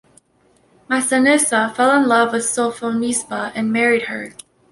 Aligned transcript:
Masinissa 0.89 1.75
fell 1.75 1.91
in 1.95 2.07
love 2.07 2.31
with 2.33 2.41
Sophonisba 2.41 3.51
and 3.53 3.71
married 3.71 4.05
her. 4.07 4.33